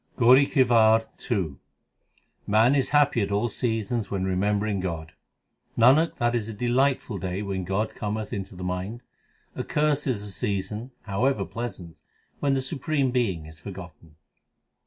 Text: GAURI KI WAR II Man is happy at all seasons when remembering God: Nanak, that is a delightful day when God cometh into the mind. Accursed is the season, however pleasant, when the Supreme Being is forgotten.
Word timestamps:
GAURI 0.17 0.47
KI 0.47 0.63
WAR 0.63 1.05
II 1.29 1.57
Man 2.47 2.73
is 2.73 2.89
happy 2.89 3.21
at 3.21 3.31
all 3.31 3.49
seasons 3.49 4.09
when 4.09 4.23
remembering 4.25 4.79
God: 4.79 5.11
Nanak, 5.77 6.15
that 6.17 6.33
is 6.33 6.49
a 6.49 6.53
delightful 6.55 7.19
day 7.19 7.43
when 7.43 7.63
God 7.65 7.93
cometh 7.93 8.33
into 8.33 8.55
the 8.55 8.63
mind. 8.63 9.03
Accursed 9.55 10.07
is 10.07 10.25
the 10.25 10.31
season, 10.31 10.89
however 11.03 11.45
pleasant, 11.45 12.01
when 12.39 12.55
the 12.55 12.63
Supreme 12.63 13.11
Being 13.11 13.45
is 13.45 13.59
forgotten. 13.59 14.15